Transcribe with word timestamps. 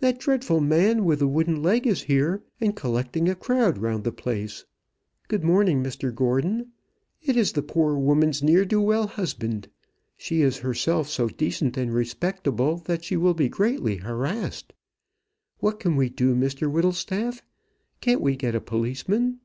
that 0.00 0.18
dreadful 0.18 0.60
man 0.62 1.04
with 1.04 1.18
the 1.18 1.28
wooden 1.28 1.62
leg 1.62 1.86
is 1.86 2.04
here, 2.04 2.42
and 2.58 2.74
collecting 2.74 3.28
a 3.28 3.34
crowd 3.34 3.76
round 3.76 4.02
the 4.02 4.10
place. 4.10 4.64
Good 5.28 5.44
morning, 5.44 5.82
Mr 5.82 6.10
Gordon. 6.10 6.68
It 7.20 7.36
is 7.36 7.52
the 7.52 7.60
poor 7.62 7.94
woman's 7.98 8.42
ne'er 8.42 8.64
do 8.64 8.80
well 8.80 9.06
husband. 9.08 9.68
She 10.16 10.40
is 10.40 10.56
herself 10.60 11.10
so 11.10 11.28
decent 11.28 11.76
and 11.76 11.92
respectable, 11.92 12.78
that 12.86 13.04
she 13.04 13.18
will 13.18 13.34
be 13.34 13.50
greatly 13.50 13.96
harassed. 13.98 14.72
What 15.60 15.80
can 15.80 15.96
we 15.96 16.08
do, 16.08 16.34
Mr 16.34 16.72
Whittlestaff? 16.72 17.42
Can't 18.00 18.22
we 18.22 18.36
get 18.36 18.54
a 18.54 18.62
policeman?" 18.62 19.38